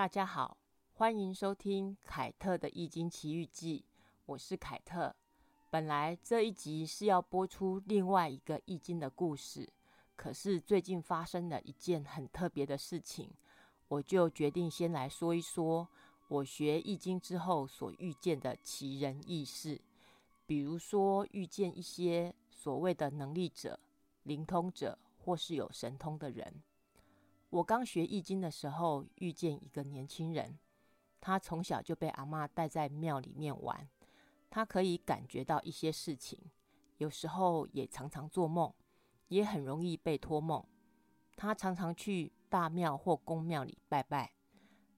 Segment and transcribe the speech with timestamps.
[0.00, 0.56] 大家好，
[0.94, 3.84] 欢迎收听凯特的《易经奇遇记》，
[4.24, 5.14] 我是凯特。
[5.68, 9.70] 本来这一集是要播出另外一个易经的故事，
[10.16, 13.30] 可是最近发生了一件很特别的事情，
[13.88, 15.86] 我就决定先来说一说
[16.28, 19.78] 我学易经之后所遇见的奇人异事，
[20.46, 23.78] 比如说遇见一些所谓的能力者、
[24.22, 26.62] 灵通者，或是有神通的人。
[27.50, 30.58] 我刚学易经的时候，遇见一个年轻人，
[31.20, 33.88] 他从小就被阿妈带在庙里面玩。
[34.48, 36.38] 他可以感觉到一些事情，
[36.98, 38.72] 有时候也常常做梦，
[39.28, 40.64] 也很容易被托梦。
[41.36, 44.32] 他常常去大庙或公庙里拜拜。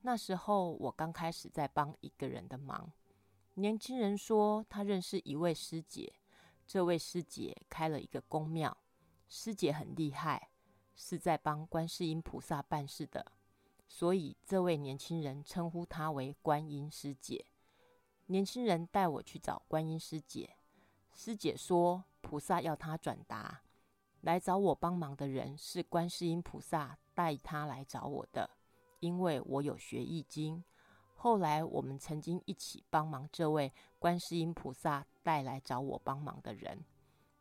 [0.02, 2.92] 那时候我刚开始在帮一个人的忙。
[3.54, 6.12] 年轻人说他认识一位师姐，
[6.66, 8.76] 这位师姐开了一个公庙，
[9.28, 10.50] 师姐很厉害，
[11.04, 13.26] 是在帮观世音菩萨办事的，
[13.88, 17.44] 所以这位年轻人称呼她为观音师姐。
[18.26, 20.54] 年轻人带我去找观音师姐，
[21.12, 23.62] 师姐说菩萨要他转达，
[24.20, 28.48] 来找我帮忙的人是观世音菩萨带他来找我的，
[29.00, 30.62] 因为我有学易经。
[31.16, 36.84] 后来我们曾经一起帮忙这位观世音菩萨带来找我帮忙的人，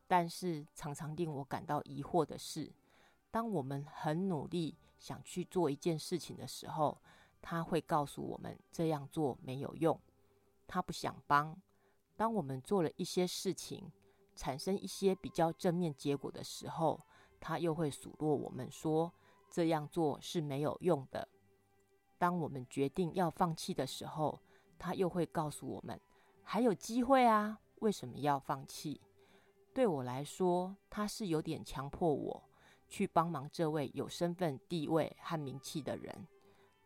[0.07, 2.73] 但是常常令我感到疑惑的是，
[3.31, 7.01] 当我们很努力想去做一件事情的时候，
[7.41, 9.99] 他会告诉我们这样做没有用。
[10.67, 11.59] 他不想帮。
[12.15, 13.91] 当我们做了一些事情，
[14.35, 17.01] 产生一些比较正面结果的时候，
[17.39, 19.11] 他又会数落我们说
[19.49, 21.27] 这样做是没有用的。
[22.17, 24.39] 当我们决定要放弃的时候，
[24.77, 25.99] 他又会告诉我们
[26.43, 29.01] 还有机会啊，为什么要放弃？
[29.73, 32.43] 对我来说，他是有点强迫我
[32.91, 36.27] 去帮忙这位有身份、地位和名气的人。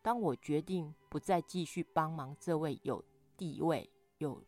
[0.00, 3.04] 当我决定不再继续帮忙这位有
[3.36, 4.40] 地位有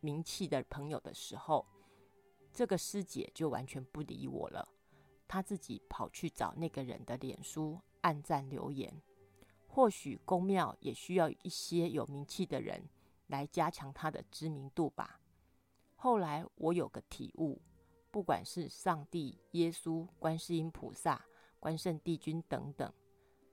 [0.00, 1.66] 名气的朋友的时候，
[2.52, 4.68] 这个师姐就完全不理我了。
[5.26, 9.02] 她自己跑去找那个人的脸书暗赞留言。
[9.66, 12.88] 或许公庙也需要一些有名气的人
[13.28, 15.18] 来加强他的知名度吧。
[15.96, 17.60] 后来我有个体悟，
[18.14, 21.20] 不管是上帝、耶稣、观世音菩萨、
[21.58, 22.92] 关圣帝君等等，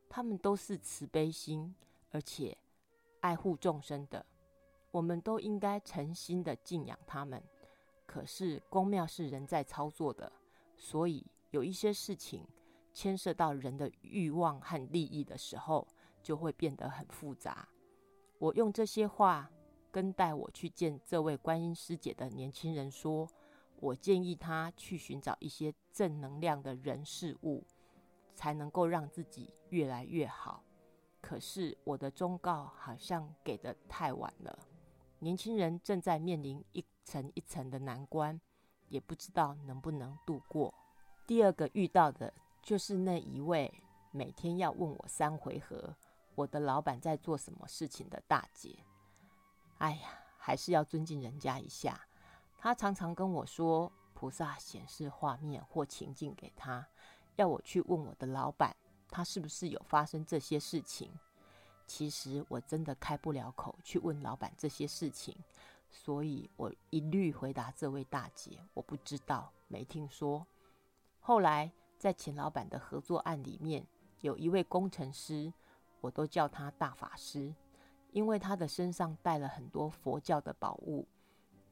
[0.07, 1.73] 他们都是慈悲心，
[2.11, 2.55] 而且。
[3.21, 4.23] 爱护众生的，
[4.91, 7.41] 我们都应该诚心的敬仰他们。
[8.05, 10.31] 可是公庙是人在操作的，
[10.77, 12.47] 所以有一些事情
[12.93, 15.87] 牵涉到人的欲望和利益的时候，
[16.21, 17.67] 就会变得很复杂。
[18.37, 19.49] 我用这些话
[19.91, 23.27] 跟带我去见这位观音师姐的年轻人说，
[23.81, 27.65] 我建议他去寻找一些正能量的人事物，
[28.35, 30.63] 才能够让自己越来越好。
[31.19, 34.59] 可是我的忠告好像给的太晚了，
[35.17, 38.39] 年轻人正在面临一层一层的难关，
[38.87, 40.71] 也不知道能不能度过。
[41.25, 42.31] 第二个遇到的
[42.61, 43.73] 就是那一位
[44.11, 45.95] 每天要问我三回合
[46.35, 48.85] 我的老板在做什么事情的大姐。
[49.79, 51.99] 哎呀，还是要尊敬人家一下。
[52.63, 56.85] 他常常跟我说，菩萨显示画面或情境给他，
[57.35, 58.75] 要我去问我的老板。
[59.09, 61.11] 他是不是有发生这些事情？
[61.87, 65.35] 其实我真的开不了口去问老板这些事情，
[65.89, 70.45] 所以我一律回答这位大姐：我不知道，没听说。
[71.19, 73.83] 后来在钱老板的合作案里面，
[74.19, 75.51] 有一位工程师，
[75.99, 77.55] 我都叫他大法师，
[78.11, 81.07] 因为他的身上带了很多佛教的宝物。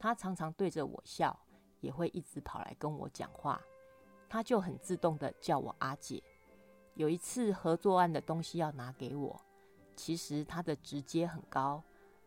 [0.00, 1.38] 他常常对着我笑，
[1.80, 3.60] 也会一直跑来跟我讲话。
[4.30, 6.22] 他就很自动的叫我阿姐。
[6.94, 9.38] 有一次合作案的东西要拿给我，
[9.94, 11.82] 其实他的直接很高，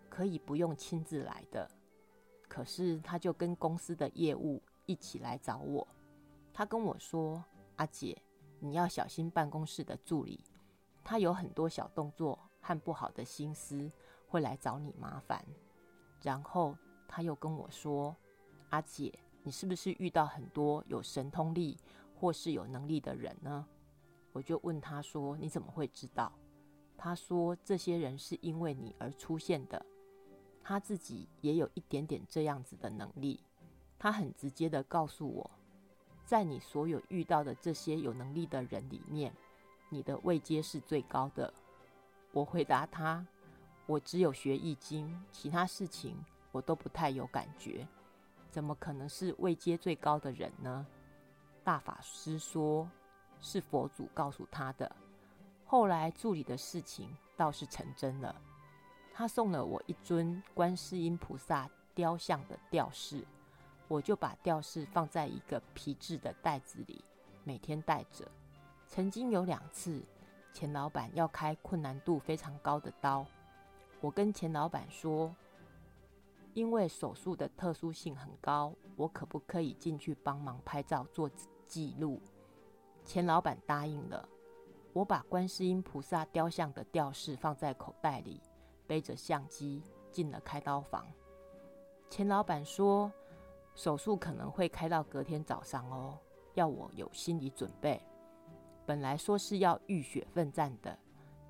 [0.08, 1.68] 可以不用亲自来的。
[2.48, 5.88] 可是他就跟公司的业务一起来找我。
[6.54, 7.44] 他跟我说
[7.78, 8.16] ：“阿姐，
[8.60, 10.44] 你要小心办公室的助理，
[11.04, 13.92] 他有很多小动作和不好的心思，
[14.28, 15.44] 会来找你麻烦。”
[16.22, 16.78] 然后
[17.16, 18.16] 他又跟我说
[18.72, 19.14] ：“阿姐，
[19.44, 21.78] 你是不是遇到很多有神通力
[22.16, 23.68] 或是有能力的人呢？”
[24.34, 26.34] 我就问他说：“你怎么会知道？”
[26.98, 29.86] 他说：“这些人是因为你而出现的。
[30.64, 33.40] 他自己也有一点点这样子的能力。
[34.00, 35.52] 他很直接的告诉我，
[36.26, 39.32] 在你所有遇到的这些有能力的人里面，
[39.88, 41.54] 你的位阶是最高的。”
[42.34, 43.24] 我回答他
[43.86, 46.18] ：“我只有学易经，其他事情
[46.54, 47.86] 我都不太有感觉，
[48.50, 50.88] 怎么可能是位阶最高的人呢？”
[51.66, 52.90] 大法师说。
[53.46, 54.90] 是佛祖告诉他的。
[55.66, 58.34] 后来助理的事情倒是成真了，
[59.14, 63.22] 他送了我一尊观世音菩萨雕像的吊饰，
[63.90, 67.04] 我就把吊饰放在一个皮质的袋子里，
[67.44, 68.26] 每天带着。
[68.88, 70.02] 曾经有两次，
[70.54, 73.26] 钱老板要开困难度非常高的刀，
[74.00, 75.36] 我跟钱老板说，
[76.54, 81.30] 因为手术的特殊性很高，我可不可以进去帮忙拍照做
[81.66, 82.22] 记录？
[83.04, 84.28] 钱老板答应了。
[84.94, 88.40] 我把观世音菩萨雕像的吊饰放在口袋里，
[88.86, 91.06] 背着相机进了开刀房。
[92.10, 93.12] 钱老板说，
[93.74, 96.20] 手术可能会开到隔天早上哦，
[96.54, 98.00] 要我有心理准备。
[98.86, 100.96] 本来说是要浴血奋战的，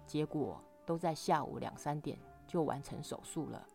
[0.05, 2.17] 结果都在下午两三点
[2.47, 3.67] 就完成手术了。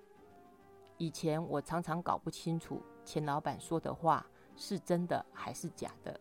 [0.98, 6.18] 以前我常常搞不清楚钱老板说的话是真的还是假的。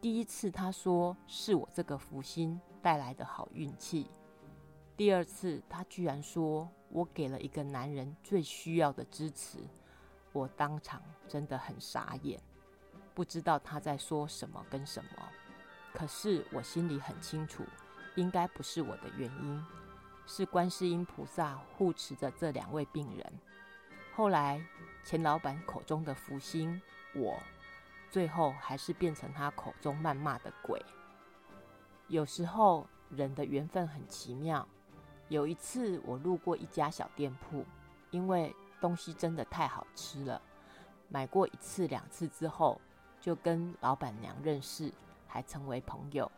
[0.00, 4.10] 第一次他说是我这个福星带来的好运气，
[4.96, 9.58] 第二次他居然说我给了一个男人最需要的支持，
[10.32, 12.40] 我当场真的很傻眼，
[13.14, 15.10] 不知道他在说什么跟什么。
[15.94, 17.62] 可是我心里很清楚，
[18.16, 19.64] 应该不是我的原因，
[20.26, 23.32] 是观世音菩萨护持着这两位病人。
[24.14, 24.64] 后来
[25.04, 26.80] 钱老板口中的福星，
[27.14, 27.38] 我
[28.10, 30.84] 最后还是变成他口中谩骂的鬼。
[32.08, 34.66] 有时候人的缘分很奇妙。
[35.28, 37.64] 有一次我路过一家小店铺，
[38.10, 40.40] 因为东西真的太好吃了，
[41.08, 42.78] 买过一次两次之后，
[43.18, 44.92] 就跟老板娘认识。
[45.26, 46.30] 还成为朋友。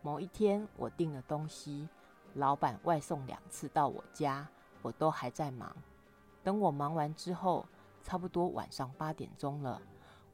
[0.00, 1.88] 某一天，我订了东西，
[2.34, 4.44] 老板外送两次到我家，
[4.82, 5.72] 我都还在忙。
[6.44, 7.66] 等我忙完之后，
[8.02, 9.80] 差不多晚上八点钟了，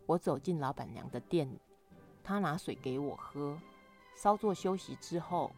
[0.06, 1.48] 我走进老板娘的店，
[2.24, 3.58] 她拿水给我喝。
[4.16, 5.52] 稍作休息之后，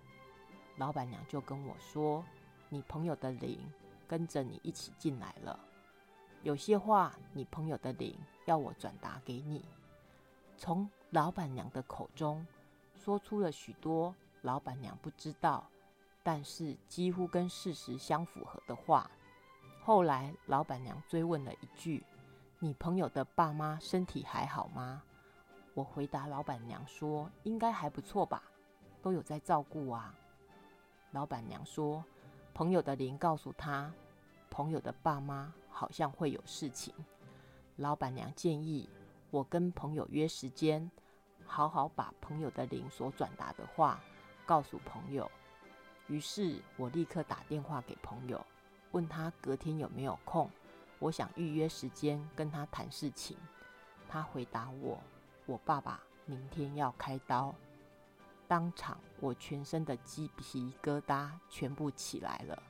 [0.77, 2.25] 老板娘就跟我说
[2.69, 3.59] ：“你朋友的灵
[4.09, 5.59] 跟着你一起进来了，
[6.43, 9.65] 有些话你朋友的灵要我转达给你。”
[10.59, 12.47] 从老板娘的口中
[12.95, 15.67] 说出了许多老板娘不知道，
[16.23, 19.11] 但是几乎跟事实相符合的话。
[19.83, 22.05] 后来老板娘追问了一句
[22.61, 25.03] ：“你朋友的爸妈身体还好吗？”
[25.75, 28.43] 我回答老板娘说：“应该还不错吧，
[29.03, 30.15] 都有在照顾啊。”
[31.13, 32.05] 老板娘说
[32.55, 33.91] ：“朋友的灵告诉他，
[34.51, 36.95] 朋友的爸妈好像会有事情。”
[37.77, 38.89] 老板娘建议
[39.31, 40.91] 我跟朋友约时间。
[41.53, 44.01] 好好把朋友的灵所转达的话
[44.47, 45.29] 告诉朋友。
[46.07, 48.41] 于是我立刻打电话给朋友，
[48.93, 50.51] 问他隔天有没有空，
[50.99, 53.37] 我想预约时间跟他谈事情。
[54.09, 55.01] 他回答我
[55.47, 57.55] ：“我爸爸明天要开刀。”
[58.49, 62.63] 当场我全身的鸡皮疙瘩全部起来了。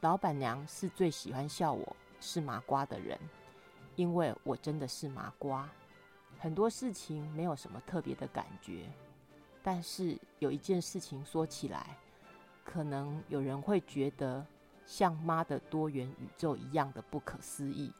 [0.00, 3.16] 老板娘是最喜欢笑我是麻瓜的人，
[3.94, 5.70] 因为我真的是麻瓜。
[6.40, 8.90] 很多事情没有什么特别的感觉，
[9.62, 11.96] 但是有一件事情说起来，
[12.64, 14.44] 可能有人会觉得
[14.84, 17.92] 像妈的多元宇宙一样的不可思议。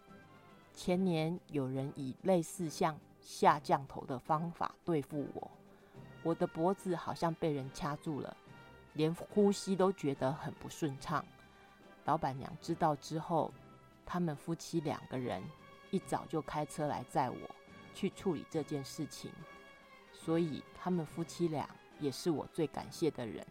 [0.75, 5.51] 前年有人以类似像下降头的方法对付我，
[6.23, 8.37] 我的脖子好像被人掐住了，
[8.95, 11.25] 连呼吸都觉得很不顺畅。
[12.05, 13.53] 老板娘知道之后，
[14.05, 15.43] 他们夫妻两个人
[15.91, 17.37] 一早就开车来载我。
[17.95, 19.31] 去处理这件事情，
[20.15, 21.69] 所以他们夫妻俩
[22.01, 23.47] 也是我最感谢的人。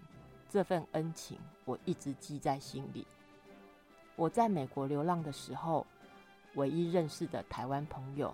[0.50, 3.06] 这份恩情我一直记在心里。
[4.22, 5.84] 我在美国流浪的时候，
[6.54, 8.32] 唯一认识的台湾朋友，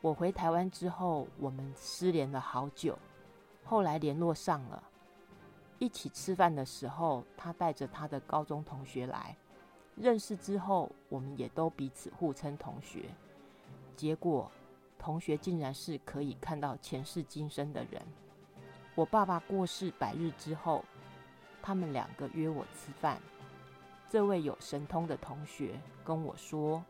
[0.00, 2.98] 我回台湾之后，我们失联了好久，
[3.62, 4.82] 后来联络上了。
[5.78, 9.36] 一起吃饭的时候，他带着他的高中同学来，
[9.96, 13.10] 认识之后，我们也都彼此互称同学。
[13.94, 14.50] 结果。
[14.98, 18.00] 同学竟然是可以看到前世今生的人。
[18.94, 20.84] 我爸爸过世百日之后，
[21.60, 23.20] 他们两个约我吃饭。
[24.12, 26.84] 这位有神通的同学跟我说，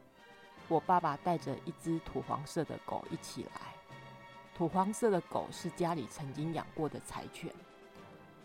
[0.66, 3.60] 我爸爸带着一只土黄色的狗一起来。
[4.56, 7.54] 土黄色的狗是家里曾经养过的柴犬。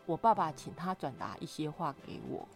[0.06, 2.48] 我爸爸请他转达一些话给我。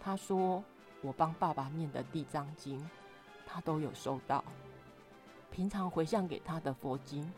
[0.00, 0.60] 他说，
[1.00, 2.84] 我帮爸爸念的地藏经，
[3.46, 4.42] 他都有收到。
[5.52, 7.32] 平常回向给他的佛经，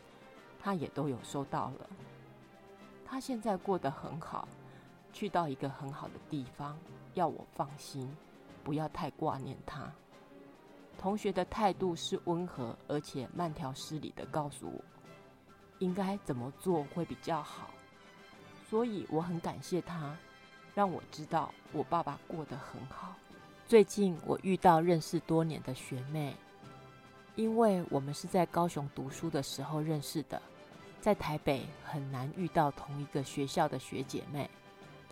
[0.59, 1.91] 他也都有收到了。
[3.05, 4.49] 他现在过得很好，
[5.13, 6.79] 去到一个很好的地方，
[7.17, 8.15] 要我放心，
[8.63, 9.91] 不要太挂念他。
[10.99, 14.85] 同学的态度是温和而且慢条斯理的告诉我，
[15.79, 17.71] 应该怎么做会比较好。
[18.69, 20.15] 所以我很感谢他，
[20.75, 23.15] 让我知道我爸爸过得很好。
[23.67, 26.37] 最近我遇到认识多年的学妹，
[27.35, 30.41] 因为我们是在高雄读书的时候认识的，
[31.01, 34.51] 在台北很难遇到同一个学校的学姐妹，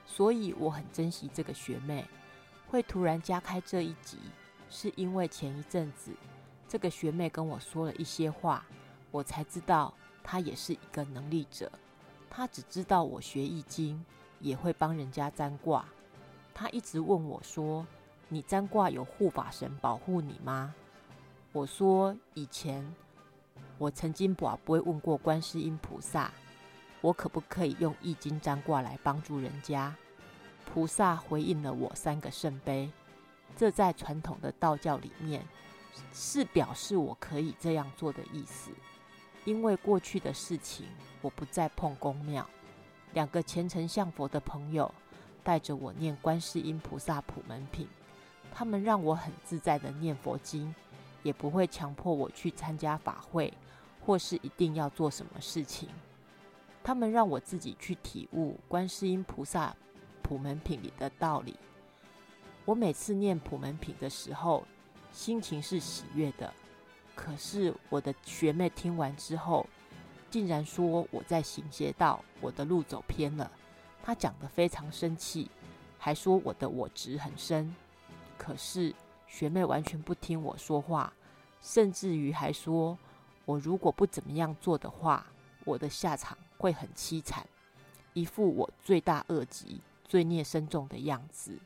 [0.06, 2.06] 所以我很珍惜这个学妹。
[2.66, 4.18] 会突然加开这一集，
[4.68, 6.12] 是因为前一阵子
[6.68, 8.64] 这个学妹跟我说了一些话，
[9.11, 11.70] 我才知道她也是一个能力者。
[12.28, 14.04] 她只知道我学易经，
[14.40, 15.84] 也会帮人家占卦。
[16.52, 17.87] 她一直问我说。
[18.30, 20.75] 你占卦有护法神保护你吗？
[21.52, 22.82] 我说以前
[23.78, 26.32] 我曾经不不会问过观世音菩萨，
[27.04, 29.94] 我可不可以用易经占卦来帮助人家？
[30.64, 32.90] 菩萨回应了我三个圣杯，
[33.54, 35.46] 这在传统的道教里面
[36.14, 38.70] 是表示我可以这样做的意思。
[39.44, 40.87] 因为过去的事情，
[41.20, 42.49] 我不再碰公庙。
[43.12, 44.90] 两个虔诚向佛的朋友
[45.42, 47.87] 带着我念观世音菩萨普门品。
[48.50, 50.75] 他们让我很自在的念佛经，
[51.23, 53.52] 也不会强迫我去参加法会，
[54.00, 55.90] 或是一定要做什么事情。
[56.85, 59.75] 他们让我自己去体悟观世音菩萨
[60.23, 61.57] 普门品里的道理。
[62.67, 64.67] 我每次念普门品的时候，
[65.11, 66.53] 心情是喜悦的。
[67.14, 69.67] 可是我的学妹听完之后，
[70.31, 73.50] 竟然说我在行邪道，我的路走偏了。
[74.03, 75.50] 她讲得非常生气，
[75.99, 77.75] 还说我的我执很深。
[78.37, 78.95] 可是
[79.26, 81.11] 学妹完全不听我说话，
[81.62, 82.99] 甚至于还说
[83.47, 85.26] 我如果不怎么样做的话，
[85.64, 87.46] 我的下场会很凄惨，
[88.12, 91.58] 一副我罪大恶极、罪孽深重的样子。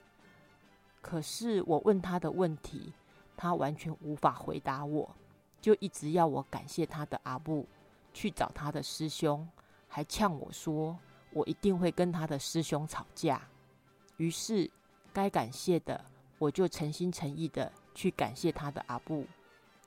[1.00, 2.92] 可是我问他的问题，
[3.36, 5.14] 他完全无法回答我，
[5.60, 7.66] 就一直要我感谢他的阿布，
[8.12, 9.48] 去找他的师兄，
[9.88, 10.98] 还呛我说
[11.32, 13.42] 我一定会跟他的师兄吵架。
[14.16, 14.70] 于是
[15.12, 16.04] 该感谢的。
[16.40, 19.26] 我就诚心诚意的去感谢他的阿布，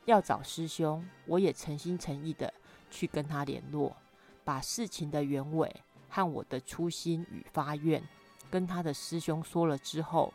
[0.03, 2.53] 要找师兄，我也诚心诚意的
[2.89, 3.96] 去跟他联络，
[4.44, 5.74] 把事情的原委
[6.10, 8.02] 和我的初心与发愿
[8.50, 10.34] 跟他的师兄说了之后，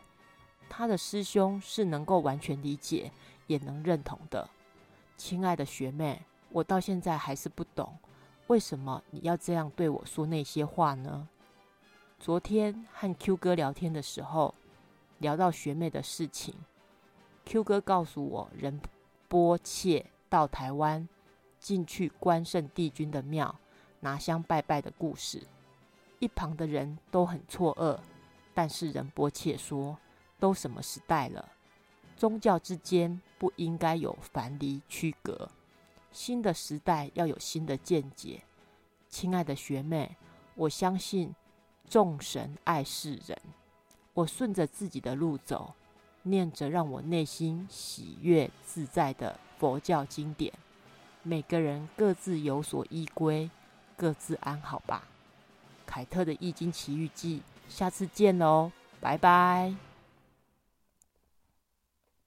[0.69, 3.11] 他的师兄是能够完全理解，
[3.47, 4.49] 也能认同的。
[5.17, 7.97] 亲爱的学妹，我到现在还是不懂，
[8.47, 11.27] 为什么你要这样对我说那些话呢？
[12.19, 14.53] 昨天和 Q 哥聊天的时候。
[15.19, 16.53] 聊到学妹的事情
[17.43, 18.79] ，Q 哥告诉我，仁
[19.27, 21.09] 波切到台湾
[21.59, 23.55] 进去关圣帝君的庙
[23.99, 25.41] 拿香拜拜的故事。
[26.19, 27.99] 一旁的人都很错愕，
[28.53, 29.97] 但是仁波切说
[30.39, 31.51] ：“都什么时代了，
[32.15, 35.49] 宗教之间不应该有樊篱区隔。
[36.11, 38.41] 新的时代要有新的见解。”
[39.09, 40.17] 亲爱的学妹，
[40.55, 41.33] 我相信
[41.87, 43.39] 众神爱世人。
[44.13, 45.75] 我顺着自己的路走，
[46.23, 50.51] 念着让我内心喜悦自在的佛教经典。
[51.21, 53.49] 每个人各自有所依归，
[53.97, 55.03] 各自安好吧。
[55.85, 57.41] 凯特的《易经奇遇记》，
[57.75, 59.86] 下次见喽，拜拜。